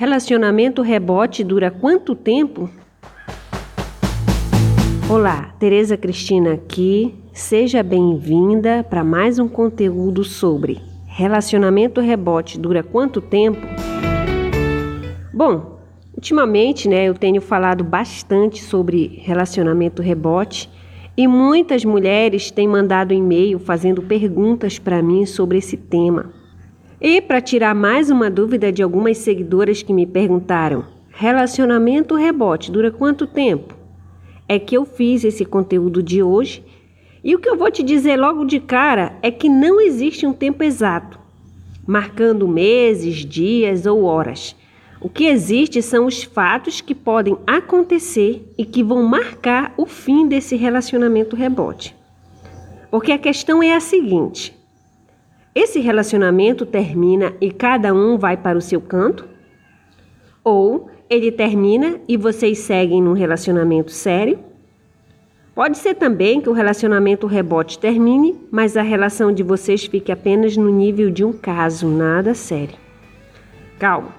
Relacionamento 0.00 0.80
rebote 0.80 1.44
dura 1.44 1.70
quanto 1.70 2.14
tempo? 2.14 2.70
Olá, 5.10 5.54
Tereza 5.58 5.94
Cristina 5.94 6.54
aqui. 6.54 7.14
Seja 7.34 7.82
bem-vinda 7.82 8.82
para 8.82 9.04
mais 9.04 9.38
um 9.38 9.46
conteúdo 9.46 10.24
sobre 10.24 10.80
relacionamento 11.04 12.00
rebote 12.00 12.58
dura 12.58 12.82
quanto 12.82 13.20
tempo? 13.20 13.60
Bom, 15.34 15.78
ultimamente, 16.14 16.88
né, 16.88 17.04
eu 17.04 17.12
tenho 17.12 17.42
falado 17.42 17.84
bastante 17.84 18.64
sobre 18.64 19.20
relacionamento 19.22 20.00
rebote 20.00 20.70
e 21.14 21.28
muitas 21.28 21.84
mulheres 21.84 22.50
têm 22.50 22.66
mandado 22.66 23.12
e-mail 23.12 23.58
fazendo 23.58 24.00
perguntas 24.00 24.78
para 24.78 25.02
mim 25.02 25.26
sobre 25.26 25.58
esse 25.58 25.76
tema. 25.76 26.39
E 27.02 27.18
para 27.22 27.40
tirar 27.40 27.74
mais 27.74 28.10
uma 28.10 28.28
dúvida 28.28 28.70
de 28.70 28.82
algumas 28.82 29.16
seguidoras 29.16 29.82
que 29.82 29.90
me 29.90 30.06
perguntaram: 30.06 30.84
relacionamento 31.08 32.14
rebote 32.14 32.70
dura 32.70 32.90
quanto 32.90 33.26
tempo? 33.26 33.74
É 34.46 34.58
que 34.58 34.76
eu 34.76 34.84
fiz 34.84 35.24
esse 35.24 35.46
conteúdo 35.46 36.02
de 36.02 36.22
hoje 36.22 36.62
e 37.24 37.34
o 37.34 37.38
que 37.38 37.48
eu 37.48 37.56
vou 37.56 37.70
te 37.70 37.82
dizer 37.82 38.16
logo 38.16 38.44
de 38.44 38.60
cara 38.60 39.16
é 39.22 39.30
que 39.30 39.48
não 39.48 39.80
existe 39.80 40.26
um 40.26 40.32
tempo 40.34 40.62
exato, 40.62 41.18
marcando 41.86 42.46
meses, 42.46 43.24
dias 43.24 43.86
ou 43.86 44.04
horas. 44.04 44.54
O 45.00 45.08
que 45.08 45.24
existe 45.24 45.80
são 45.80 46.04
os 46.04 46.22
fatos 46.22 46.82
que 46.82 46.94
podem 46.94 47.34
acontecer 47.46 48.46
e 48.58 48.66
que 48.66 48.82
vão 48.82 49.02
marcar 49.02 49.72
o 49.78 49.86
fim 49.86 50.28
desse 50.28 50.54
relacionamento 50.54 51.34
rebote. 51.34 51.96
Porque 52.90 53.12
a 53.12 53.18
questão 53.18 53.62
é 53.62 53.74
a 53.74 53.80
seguinte: 53.80 54.59
esse 55.54 55.80
relacionamento 55.80 56.64
termina 56.64 57.34
e 57.40 57.50
cada 57.50 57.92
um 57.92 58.16
vai 58.16 58.36
para 58.36 58.56
o 58.56 58.60
seu 58.60 58.80
canto? 58.80 59.28
Ou 60.44 60.88
ele 61.08 61.32
termina 61.32 62.00
e 62.08 62.16
vocês 62.16 62.58
seguem 62.58 63.02
num 63.02 63.12
relacionamento 63.12 63.90
sério? 63.90 64.38
Pode 65.52 65.76
ser 65.76 65.94
também 65.94 66.40
que 66.40 66.48
o 66.48 66.52
relacionamento 66.52 67.26
rebote 67.26 67.78
termine, 67.78 68.38
mas 68.50 68.76
a 68.76 68.82
relação 68.82 69.32
de 69.32 69.42
vocês 69.42 69.84
fique 69.84 70.12
apenas 70.12 70.56
no 70.56 70.70
nível 70.70 71.10
de 71.10 71.24
um 71.24 71.32
caso, 71.32 71.88
nada 71.88 72.32
sério. 72.32 72.76
Calma, 73.78 74.14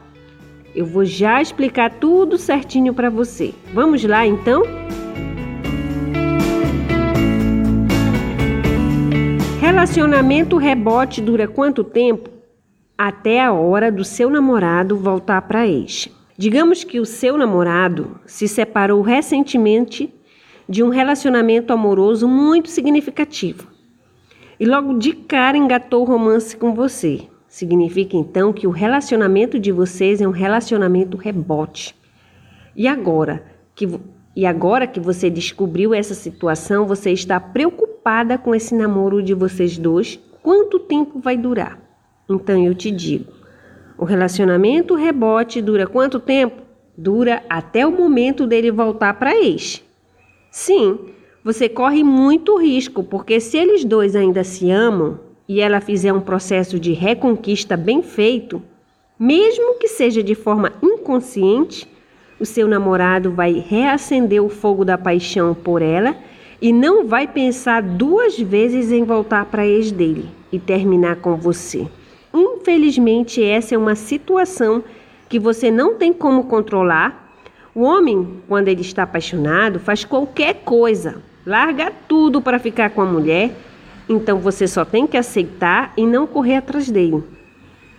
eu 0.76 0.86
vou 0.86 1.06
já 1.06 1.42
explicar 1.42 1.92
tudo 1.92 2.38
certinho 2.38 2.94
para 2.94 3.10
você. 3.10 3.54
Vamos 3.74 4.04
lá 4.04 4.28
então? 4.28 4.64
Relacionamento 9.72 10.58
rebote 10.58 11.22
dura 11.22 11.48
quanto 11.48 11.82
tempo? 11.82 12.30
Até 12.98 13.42
a 13.42 13.54
hora 13.54 13.90
do 13.90 14.04
seu 14.04 14.30
namorado 14.30 14.98
voltar 14.98 15.42
para 15.44 15.66
ex. 15.66 16.10
Digamos 16.38 16.84
que 16.84 17.00
o 17.00 17.06
seu 17.06 17.38
namorado 17.38 18.20
se 18.26 18.50
separou 18.50 19.02
recentemente 19.02 20.14
de 20.68 20.84
um 20.84 20.90
relacionamento 20.90 21.72
amoroso 21.72 22.28
muito 22.28 22.70
significativo 22.70 23.70
e 24.60 24.66
logo 24.66 25.00
de 25.00 25.14
cara 25.14 25.58
engatou 25.58 26.02
o 26.02 26.06
romance 26.06 26.58
com 26.58 26.74
você. 26.74 27.22
Significa 27.48 28.18
então 28.18 28.52
que 28.52 28.68
o 28.68 28.72
relacionamento 28.72 29.58
de 29.58 29.72
vocês 29.72 30.20
é 30.20 30.28
um 30.28 30.32
relacionamento 30.32 31.16
rebote. 31.16 31.96
E 32.76 32.90
agora 32.90 33.42
que 33.74 33.88
e 34.36 34.46
agora 34.46 34.86
que 34.86 35.00
você 35.00 35.30
descobriu 35.30 35.94
essa 35.94 36.14
situação, 36.14 36.86
você 36.86 37.12
está 37.12 37.40
preocupada 38.02 38.38
com 38.38 38.54
esse 38.56 38.74
namoro 38.74 39.22
de 39.22 39.34
vocês 39.34 39.78
dois? 39.78 40.20
Quanto 40.42 40.80
tempo 40.80 41.20
vai 41.20 41.38
durar? 41.38 41.80
Então 42.28 42.62
eu 42.64 42.74
te 42.74 42.90
digo: 42.90 43.32
o 43.98 44.04
relacionamento 44.04 44.96
rebote 44.96 45.62
dura 45.62 45.86
quanto 45.86 46.20
tempo? 46.20 46.62
Dura 46.98 47.44
até 47.50 47.86
o 47.86 47.92
momento 47.92 48.48
dele 48.48 48.72
voltar 48.72 49.14
para 49.14 49.36
ex. 49.36 49.84
Sim, 50.50 50.98
você 51.44 51.70
corre 51.70 52.04
muito 52.04 52.58
risco, 52.58 53.04
porque 53.04 53.40
se 53.40 53.58
eles 53.58 53.86
dois 53.86 54.16
ainda 54.16 54.44
se 54.44 54.70
amam 54.70 55.20
e 55.48 55.62
ela 55.62 55.80
fizer 55.80 56.12
um 56.12 56.22
processo 56.22 56.80
de 56.80 56.94
reconquista 56.94 57.78
bem 57.78 58.02
feito, 58.02 58.62
mesmo 59.18 59.78
que 59.80 59.88
seja 59.88 60.24
de 60.24 60.36
forma 60.36 60.74
inconsciente, 60.82 61.88
o 62.40 62.46
seu 62.46 62.68
namorado 62.68 63.32
vai 63.32 63.54
reacender 63.54 64.44
o 64.44 64.50
fogo 64.50 64.84
da 64.84 64.98
paixão 64.98 65.54
por 65.54 65.82
ela 65.82 66.16
e 66.62 66.72
não 66.72 67.08
vai 67.08 67.28
pensar 67.28 67.82
duas 67.82 68.40
vezes 68.40 68.92
em 68.92 69.04
voltar 69.04 69.46
para 69.46 69.66
ex 69.66 69.92
dele 69.92 70.30
e 70.52 70.60
terminar 70.60 71.16
com 71.16 71.36
você. 71.36 71.88
Infelizmente, 72.34 73.44
essa 73.44 73.74
é 73.74 73.78
uma 73.78 73.96
situação 73.96 74.84
que 75.28 75.40
você 75.40 75.72
não 75.72 75.96
tem 75.96 76.14
como 76.14 76.44
controlar. 76.44 77.34
O 77.74 77.82
homem, 77.82 78.42
quando 78.48 78.68
ele 78.68 78.82
está 78.82 79.04
apaixonado, 79.04 79.80
faz 79.80 80.06
qualquer 80.06 80.56
coisa, 80.64 81.22
larga 81.46 81.92
tudo 82.08 82.42
para 82.42 82.60
ficar 82.60 82.92
com 82.92 83.02
a 83.02 83.06
mulher. 83.06 83.52
Então 84.08 84.38
você 84.38 84.68
só 84.68 84.86
tem 84.86 85.08
que 85.08 85.18
aceitar 85.18 85.94
e 85.98 86.06
não 86.06 86.28
correr 86.28 86.58
atrás 86.58 86.92
dele. 86.92 87.24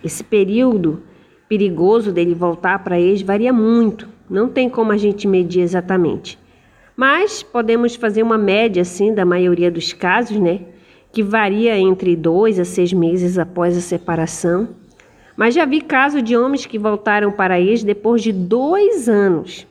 Esse 0.03 0.23
período 0.23 1.01
perigoso 1.49 2.11
dele 2.11 2.33
voltar 2.33 2.79
para 2.83 2.99
ex 2.99 3.21
varia 3.21 3.51
muito. 3.51 4.07
Não 4.29 4.47
tem 4.47 4.69
como 4.69 4.91
a 4.91 4.97
gente 4.97 5.27
medir 5.27 5.61
exatamente. 5.61 6.39
Mas 6.95 7.41
podemos 7.41 7.95
fazer 7.95 8.21
uma 8.21 8.37
média 8.37 8.81
assim 8.81 9.13
da 9.13 9.25
maioria 9.25 9.71
dos 9.71 9.93
casos, 9.93 10.37
né? 10.37 10.61
Que 11.11 11.23
varia 11.23 11.77
entre 11.77 12.15
dois 12.15 12.59
a 12.59 12.65
seis 12.65 12.93
meses 12.93 13.37
após 13.37 13.75
a 13.75 13.81
separação. 13.81 14.69
Mas 15.35 15.55
já 15.55 15.65
vi 15.65 15.81
casos 15.81 16.23
de 16.23 16.37
homens 16.37 16.65
que 16.65 16.77
voltaram 16.77 17.31
para 17.31 17.59
ex 17.59 17.83
depois 17.83 18.21
de 18.21 18.31
dois 18.31 19.09
anos. 19.09 19.65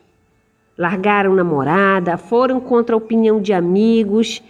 Largaram 0.76 1.34
namorada, 1.34 2.16
foram 2.16 2.58
contra 2.58 2.96
a 2.96 2.98
opinião 2.98 3.40
de 3.40 3.52
amigos 3.52 4.42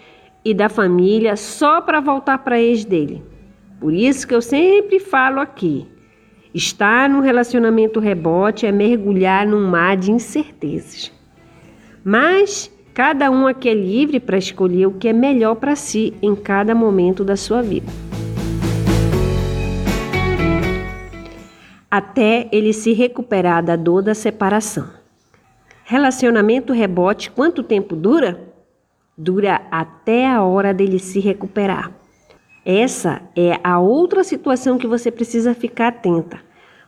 e 0.44 0.54
da 0.54 0.68
família 0.68 1.36
só 1.36 1.80
para 1.80 2.00
voltar 2.00 2.38
para 2.38 2.60
ex 2.60 2.84
dele. 2.84 3.22
Por 3.78 3.92
isso 3.92 4.26
que 4.26 4.34
eu 4.34 4.40
sempre 4.40 4.98
falo 4.98 5.40
aqui: 5.40 5.86
Estar 6.54 7.08
num 7.08 7.20
relacionamento 7.20 8.00
rebote 8.00 8.64
é 8.64 8.72
mergulhar 8.72 9.46
num 9.46 9.66
mar 9.66 9.96
de 9.96 10.10
incertezas. 10.10 11.12
Mas 12.04 12.70
cada 12.92 13.30
um 13.30 13.46
aqui 13.46 13.68
é 13.68 13.74
livre 13.74 14.18
para 14.18 14.36
escolher 14.36 14.86
o 14.86 14.92
que 14.92 15.08
é 15.08 15.12
melhor 15.12 15.54
para 15.54 15.76
si 15.76 16.14
em 16.20 16.34
cada 16.34 16.74
momento 16.74 17.24
da 17.24 17.36
sua 17.36 17.62
vida. 17.62 17.86
Até 21.90 22.48
ele 22.50 22.72
se 22.72 22.92
recuperar 22.92 23.62
da 23.62 23.76
dor 23.76 24.02
da 24.02 24.14
separação. 24.14 24.88
Relacionamento 25.84 26.72
rebote, 26.72 27.30
quanto 27.30 27.62
tempo 27.62 27.94
dura? 27.94 28.48
Dura 29.16 29.60
até 29.70 30.26
a 30.26 30.42
hora 30.42 30.72
dele 30.72 30.98
se 30.98 31.20
recuperar. 31.20 31.92
Essa 32.64 33.20
é 33.36 33.60
a 33.62 33.78
outra 33.78 34.24
situação 34.24 34.78
que 34.78 34.86
você 34.86 35.10
precisa 35.10 35.54
ficar 35.54 35.88
atenta, 35.88 36.40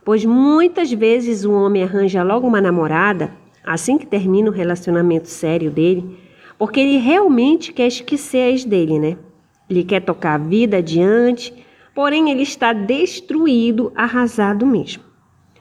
pois 0.04 0.24
muitas 0.24 0.90
vezes 0.90 1.44
o 1.44 1.52
homem 1.52 1.82
arranja 1.82 2.22
logo 2.22 2.46
uma 2.46 2.60
namorada 2.60 3.43
assim 3.64 3.96
que 3.98 4.06
termina 4.06 4.50
o 4.50 4.52
relacionamento 4.52 5.28
sério 5.28 5.70
dele, 5.70 6.18
porque 6.58 6.80
ele 6.80 6.98
realmente 6.98 7.72
quer 7.72 7.86
esquecer 7.86 8.38
a 8.38 8.50
ex 8.50 8.64
dele, 8.64 8.98
né? 8.98 9.16
Ele 9.68 9.82
quer 9.82 10.00
tocar 10.00 10.34
a 10.34 10.38
vida 10.38 10.76
adiante, 10.76 11.52
porém 11.94 12.30
ele 12.30 12.42
está 12.42 12.72
destruído, 12.72 13.92
arrasado 13.94 14.66
mesmo. 14.66 15.02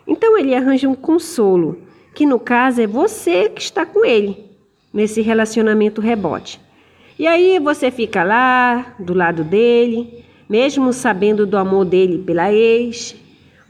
Então 0.05 0.37
ele 0.37 0.53
arranja 0.53 0.89
um 0.89 0.95
consolo, 0.95 1.81
que 2.13 2.25
no 2.25 2.39
caso 2.39 2.81
é 2.81 2.87
você 2.87 3.49
que 3.49 3.61
está 3.61 3.85
com 3.85 4.05
ele 4.05 4.45
nesse 4.93 5.21
relacionamento 5.21 6.01
rebote. 6.01 6.59
E 7.17 7.25
aí 7.25 7.59
você 7.59 7.89
fica 7.89 8.23
lá, 8.23 8.95
do 8.99 9.13
lado 9.13 9.43
dele, 9.43 10.25
mesmo 10.49 10.91
sabendo 10.91 11.45
do 11.45 11.57
amor 11.57 11.85
dele 11.85 12.19
pela 12.19 12.51
ex. 12.51 13.15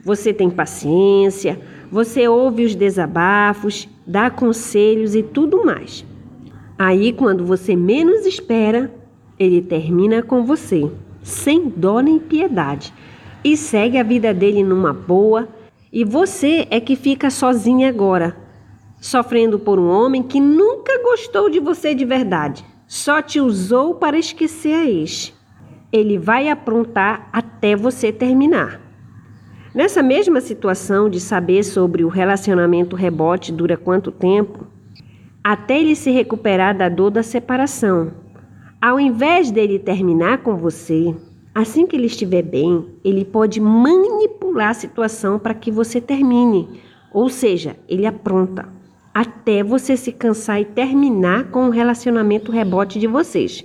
Você 0.04 0.34
tem 0.34 0.50
paciência, 0.50 1.58
você 1.94 2.26
ouve 2.26 2.64
os 2.64 2.74
desabafos, 2.74 3.88
dá 4.04 4.28
conselhos 4.28 5.14
e 5.14 5.22
tudo 5.22 5.64
mais. 5.64 6.04
Aí, 6.76 7.12
quando 7.12 7.46
você 7.46 7.76
menos 7.76 8.26
espera, 8.26 8.92
ele 9.38 9.62
termina 9.62 10.20
com 10.20 10.44
você, 10.44 10.90
sem 11.22 11.68
dó 11.68 12.00
nem 12.00 12.18
piedade, 12.18 12.92
e 13.44 13.56
segue 13.56 13.96
a 13.96 14.02
vida 14.02 14.34
dele 14.34 14.64
numa 14.64 14.92
boa, 14.92 15.48
e 15.92 16.04
você 16.04 16.66
é 16.68 16.80
que 16.80 16.96
fica 16.96 17.30
sozinha 17.30 17.90
agora, 17.90 18.36
sofrendo 19.00 19.56
por 19.60 19.78
um 19.78 19.88
homem 19.88 20.24
que 20.24 20.40
nunca 20.40 21.00
gostou 21.00 21.48
de 21.48 21.60
você 21.60 21.94
de 21.94 22.04
verdade 22.04 22.64
só 22.88 23.22
te 23.22 23.38
usou 23.38 23.94
para 23.94 24.18
esquecer 24.18 24.74
a 24.74 24.84
ex. 24.84 25.32
Ele 25.92 26.18
vai 26.18 26.48
aprontar 26.48 27.28
até 27.32 27.76
você 27.76 28.12
terminar. 28.12 28.83
Nessa 29.74 30.04
mesma 30.04 30.40
situação 30.40 31.10
de 31.10 31.18
saber 31.18 31.64
sobre 31.64 32.04
o 32.04 32.08
relacionamento 32.08 32.94
rebote 32.94 33.50
dura 33.50 33.76
quanto 33.76 34.12
tempo, 34.12 34.64
até 35.42 35.80
ele 35.80 35.96
se 35.96 36.12
recuperar 36.12 36.78
da 36.78 36.88
dor 36.88 37.10
da 37.10 37.24
separação. 37.24 38.12
Ao 38.80 39.00
invés 39.00 39.50
dele 39.50 39.80
terminar 39.80 40.38
com 40.44 40.56
você, 40.56 41.12
assim 41.52 41.88
que 41.88 41.96
ele 41.96 42.06
estiver 42.06 42.42
bem, 42.42 42.86
ele 43.04 43.24
pode 43.24 43.60
manipular 43.60 44.68
a 44.68 44.74
situação 44.74 45.40
para 45.40 45.54
que 45.54 45.72
você 45.72 46.00
termine 46.00 46.80
Ou 47.12 47.28
seja, 47.28 47.74
ele 47.88 48.06
apronta 48.06 48.68
até 49.12 49.64
você 49.64 49.96
se 49.96 50.12
cansar 50.12 50.60
e 50.60 50.64
terminar 50.64 51.50
com 51.50 51.66
o 51.66 51.70
relacionamento 51.70 52.52
rebote 52.52 53.00
de 53.00 53.08
vocês. 53.08 53.64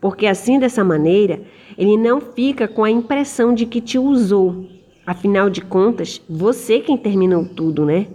Porque 0.00 0.26
assim, 0.26 0.58
dessa 0.58 0.82
maneira, 0.82 1.42
ele 1.76 1.98
não 1.98 2.18
fica 2.18 2.66
com 2.66 2.82
a 2.82 2.90
impressão 2.90 3.52
de 3.52 3.66
que 3.66 3.82
te 3.82 3.98
usou. 3.98 4.79
Afinal 5.10 5.50
de 5.50 5.60
contas, 5.60 6.22
você 6.30 6.78
quem 6.78 6.96
terminou 6.96 7.44
tudo, 7.44 7.84
né? 7.84 8.06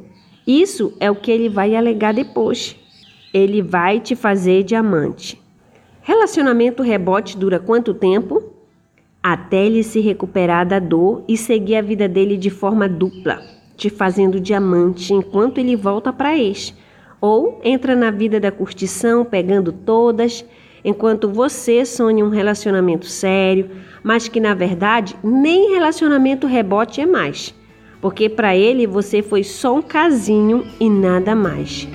Isso 0.48 0.94
é 0.98 1.12
o 1.12 1.16
que 1.18 1.30
ele 1.30 1.50
vai 1.50 1.76
alegar 1.76 2.14
depois. 2.14 2.74
Ele 3.34 3.62
vai 3.62 4.00
te 4.00 4.16
fazer 4.16 4.64
diamante. 4.64 5.38
Relacionamento 6.02 6.82
rebote 6.82 7.38
dura 7.38 7.60
quanto 7.60 7.94
tempo? 7.94 8.42
Até 9.22 9.66
ele 9.66 9.84
se 9.84 10.00
recuperar 10.00 10.66
da 10.66 10.80
dor 10.80 11.22
e 11.28 11.36
seguir 11.36 11.76
a 11.76 11.82
vida 11.82 12.08
dele 12.08 12.38
de 12.38 12.50
forma 12.50 12.88
dupla, 12.88 13.42
te 13.76 13.90
fazendo 13.90 14.40
diamante 14.40 15.14
enquanto 15.14 15.58
ele 15.58 15.76
volta 15.76 16.14
para 16.14 16.38
ex. 16.38 16.74
Ou 17.20 17.60
entra 17.62 17.94
na 17.94 18.10
vida 18.10 18.40
da 18.40 18.54
curtição, 18.54 19.26
pegando 19.26 19.74
todas, 19.74 20.46
enquanto 20.86 21.28
você 21.28 21.84
sonha 21.84 22.24
um 22.24 22.30
relacionamento 22.30 23.08
sério, 23.08 23.70
mas 24.02 24.30
que 24.30 24.40
na 24.40 24.54
verdade 24.54 25.18
nem 25.22 25.74
relacionamento 25.74 26.48
rebote 26.48 27.02
é 27.02 27.06
mais 27.06 27.54
porque 28.06 28.30
para 28.30 28.56
ele 28.56 28.86
você 28.86 29.24
foi 29.24 29.44
só 29.44 29.78
um 29.78 29.82
casinho 29.82 30.64
e 30.80 30.88
nada 30.88 31.36
mais. 31.36 31.88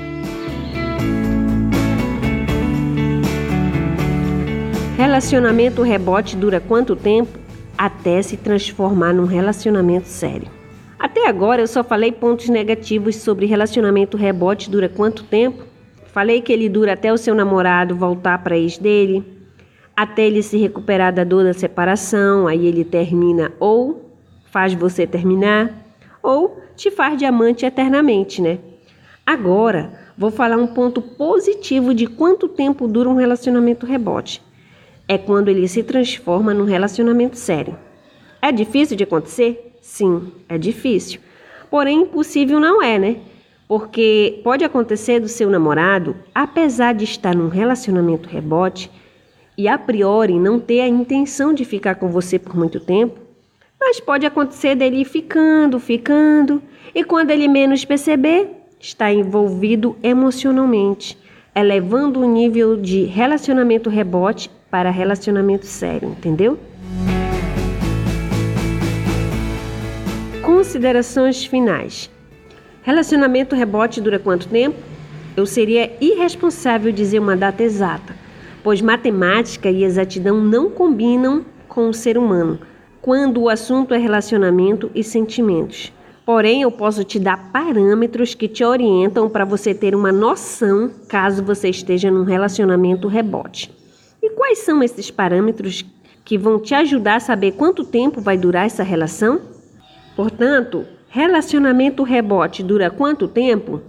Relacionamento 4.97 5.83
rebote 5.83 6.37
dura 6.37 6.59
quanto 6.59 6.97
tempo? 6.97 7.39
Até 7.79 8.21
se 8.23 8.37
transformar 8.37 9.15
num 9.15 9.25
relacionamento 9.25 10.09
sério. 10.09 10.49
Até 10.99 11.29
agora 11.29 11.63
eu 11.63 11.69
só 11.69 11.85
falei 11.85 12.11
pontos 12.11 12.49
negativos 12.49 13.15
sobre 13.15 13.47
relacionamento 13.47 14.17
rebote 14.17 14.69
dura 14.69 14.89
quanto 14.89 15.23
tempo. 15.23 15.70
Falei 16.13 16.43
que 16.43 16.53
ele 16.53 16.69
dura 16.69 16.95
até 16.95 17.13
o 17.13 17.17
seu 17.17 17.35
namorado 17.35 17.95
voltar 17.95 18.43
para 18.43 18.59
ex 18.59 18.77
dele, 18.77 19.25
até 19.97 20.27
ele 20.27 20.43
se 20.43 20.57
recuperar 20.57 21.13
da 21.13 21.23
dor 21.23 21.45
da 21.45 21.53
separação, 21.53 22.49
aí 22.49 22.67
ele 22.67 22.85
termina 22.85 23.53
ou 23.61 24.11
faz 24.51 24.75
você 24.75 25.07
terminar 25.07 25.73
ou 26.23 26.61
te 26.75 26.91
faz 26.91 27.17
diamante 27.17 27.65
eternamente, 27.65 28.43
né? 28.43 28.59
Agora, 29.25 29.93
vou 30.19 30.31
falar 30.31 30.57
um 30.57 30.67
ponto 30.67 31.01
positivo 31.01 31.95
de 31.95 32.07
quanto 32.07 32.49
tempo 32.49 32.89
dura 32.89 33.09
um 33.09 33.15
relacionamento 33.15 33.87
rebote. 33.87 34.43
É 35.07 35.17
quando 35.17 35.49
ele 35.49 35.69
se 35.69 35.83
transforma 35.83 36.53
num 36.53 36.65
relacionamento 36.65 37.37
sério. 37.37 37.79
É 38.43 38.51
difícil 38.51 38.97
de 38.97 39.05
acontecer? 39.05 39.77
Sim, 39.81 40.33
é 40.49 40.59
difícil. 40.59 41.21
Porém, 41.71 42.03
impossível 42.03 42.59
não 42.59 42.83
é, 42.83 42.99
né? 42.99 43.17
Porque 43.71 44.41
pode 44.43 44.65
acontecer 44.65 45.21
do 45.21 45.29
seu 45.29 45.49
namorado, 45.49 46.17
apesar 46.35 46.93
de 46.93 47.05
estar 47.05 47.37
num 47.37 47.47
relacionamento 47.47 48.29
rebote 48.29 48.91
e 49.57 49.69
a 49.69 49.79
priori 49.79 50.41
não 50.41 50.59
ter 50.59 50.81
a 50.81 50.89
intenção 50.89 51.55
de 51.55 51.65
ficar 51.65 51.95
com 51.95 52.09
você 52.09 52.37
por 52.37 52.57
muito 52.57 52.81
tempo, 52.81 53.21
mas 53.79 54.01
pode 54.01 54.27
acontecer 54.27 54.75
dele 54.75 55.05
ficando, 55.05 55.79
ficando, 55.79 56.61
e 56.93 57.05
quando 57.05 57.31
ele 57.31 57.47
menos 57.47 57.85
perceber, 57.85 58.51
está 58.81 59.13
envolvido 59.13 59.97
emocionalmente, 60.03 61.17
elevando 61.55 62.19
o 62.19 62.29
nível 62.29 62.77
de 62.77 63.05
relacionamento 63.05 63.89
rebote 63.89 64.51
para 64.69 64.91
relacionamento 64.91 65.67
sério, 65.67 66.09
entendeu? 66.09 66.59
Considerações 70.43 71.45
finais. 71.45 72.11
Relacionamento 72.83 73.55
rebote 73.55 74.01
dura 74.01 74.19
quanto 74.19 74.49
tempo? 74.49 74.79
Eu 75.37 75.45
seria 75.45 75.93
irresponsável 76.01 76.91
dizer 76.91 77.19
uma 77.19 77.37
data 77.37 77.63
exata, 77.63 78.17
pois 78.63 78.81
matemática 78.81 79.71
e 79.71 79.85
exatidão 79.85 80.41
não 80.41 80.71
combinam 80.71 81.45
com 81.69 81.89
o 81.89 81.95
ser 81.95 82.17
humano 82.17 82.59
quando 83.03 83.43
o 83.43 83.49
assunto 83.49 83.95
é 83.95 83.99
relacionamento 83.99 84.91
e 84.95 85.05
sentimentos. 85.05 85.93
Porém, 86.25 86.63
eu 86.63 86.71
posso 86.71 87.03
te 87.05 87.19
dar 87.19 87.51
parâmetros 87.51 88.35
que 88.35 88.49
te 88.49 88.65
orientam 88.65 89.29
para 89.29 89.45
você 89.45 89.75
ter 89.75 89.95
uma 89.95 90.13
noção 90.13 90.91
caso 91.09 91.43
você 91.43 91.69
esteja 91.69 92.11
num 92.11 92.25
relacionamento 92.25 93.09
rebote. 93.09 93.71
E 94.23 94.31
quais 94.31 94.59
são 94.59 94.83
esses 94.83 95.11
parâmetros 95.11 95.85
que 96.25 96.39
vão 96.39 96.59
te 96.59 96.75
ajudar 96.75 97.17
a 97.17 97.21
saber 97.21 97.53
quanto 97.53 97.85
tempo 97.85 98.21
vai 98.21 98.37
durar 98.37 98.67
essa 98.67 98.83
relação? 98.83 99.41
Portanto, 100.15 100.87
relacionamento 101.11 102.03
rebote 102.03 102.63
dura 102.63 102.91
quanto 102.91 103.29
tempo? 103.29 103.83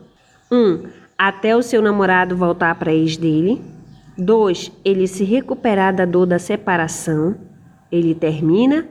1. 0.51 0.56
Um, 0.56 0.83
até 1.18 1.56
o 1.56 1.62
seu 1.62 1.81
namorado 1.81 2.35
voltar 2.35 2.75
para 2.75 2.94
ex 2.94 3.15
dele. 3.15 3.62
2. 4.18 4.71
Ele 4.83 5.07
se 5.07 5.23
recuperar 5.23 5.95
da 5.95 6.03
dor 6.03 6.25
da 6.25 6.39
separação. 6.39 7.35
Ele 7.91 8.13
termina 8.13 8.88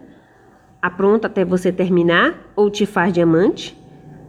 apronta 0.81 1.27
até 1.27 1.44
você 1.44 1.71
terminar 1.71 2.53
ou 2.56 2.71
te 2.71 2.87
faz 2.87 3.12
diamante? 3.12 3.77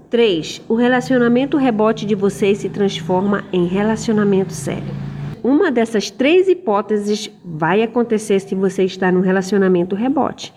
3. 0.09 0.63
O 0.67 0.75
relacionamento 0.75 1.55
rebote 1.55 2.05
de 2.05 2.15
vocês 2.15 2.57
se 2.57 2.69
transforma 2.69 3.45
em 3.53 3.65
relacionamento 3.65 4.51
sério. 4.51 4.93
Uma 5.41 5.71
dessas 5.71 6.11
três 6.11 6.47
hipóteses 6.47 7.31
vai 7.43 7.81
acontecer 7.81 8.39
se 8.39 8.53
você 8.53 8.83
está 8.83 9.11
num 9.11 9.21
relacionamento 9.21 9.95
rebote. 9.95 10.53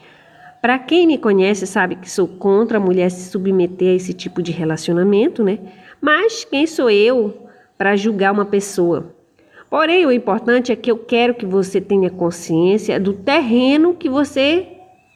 Para 0.64 0.78
quem 0.78 1.06
me 1.06 1.18
conhece 1.18 1.66
sabe 1.66 1.94
que 1.94 2.10
sou 2.10 2.26
contra 2.26 2.78
a 2.78 2.80
mulher 2.80 3.10
se 3.10 3.30
submeter 3.30 3.90
a 3.90 3.96
esse 3.96 4.14
tipo 4.14 4.42
de 4.42 4.50
relacionamento, 4.50 5.44
né? 5.44 5.58
Mas 6.00 6.42
quem 6.42 6.66
sou 6.66 6.88
eu 6.88 7.48
para 7.76 7.96
julgar 7.96 8.32
uma 8.32 8.46
pessoa? 8.46 9.14
Porém, 9.68 10.06
o 10.06 10.10
importante 10.10 10.72
é 10.72 10.76
que 10.76 10.90
eu 10.90 10.96
quero 10.96 11.34
que 11.34 11.44
você 11.44 11.82
tenha 11.82 12.08
consciência 12.08 12.98
do 12.98 13.12
terreno 13.12 13.92
que 13.92 14.08
você 14.08 14.66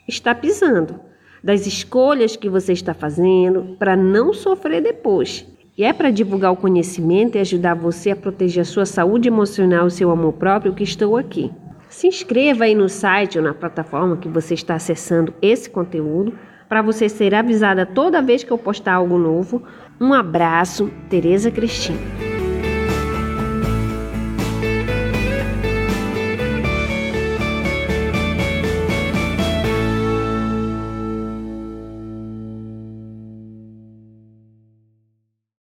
está 0.06 0.34
pisando, 0.34 1.00
das 1.42 1.66
escolhas 1.66 2.36
que 2.36 2.50
você 2.50 2.74
está 2.74 2.92
fazendo 2.92 3.74
para 3.78 3.96
não 3.96 4.34
sofrer 4.34 4.82
depois. 4.82 5.46
E 5.78 5.82
é 5.82 5.94
para 5.94 6.10
divulgar 6.10 6.52
o 6.52 6.56
conhecimento 6.56 7.38
e 7.38 7.40
ajudar 7.40 7.72
você 7.72 8.10
a 8.10 8.16
proteger 8.16 8.60
a 8.60 8.66
sua 8.66 8.84
saúde 8.84 9.28
emocional 9.28 9.86
e 9.86 9.92
seu 9.92 10.10
amor 10.10 10.34
próprio 10.34 10.74
que 10.74 10.84
estou 10.84 11.16
aqui. 11.16 11.50
Se 11.88 12.06
inscreva 12.06 12.64
aí 12.64 12.74
no 12.74 12.88
site 12.88 13.38
ou 13.38 13.44
na 13.44 13.54
plataforma 13.54 14.16
que 14.16 14.28
você 14.28 14.54
está 14.54 14.74
acessando 14.74 15.32
esse 15.40 15.70
conteúdo 15.70 16.38
para 16.68 16.82
você 16.82 17.08
ser 17.08 17.34
avisada 17.34 17.86
toda 17.86 18.20
vez 18.20 18.44
que 18.44 18.50
eu 18.50 18.58
postar 18.58 18.94
algo 18.94 19.18
novo. 19.18 19.62
Um 19.98 20.12
abraço, 20.12 20.90
Tereza 21.08 21.50
Cristina. 21.50 22.27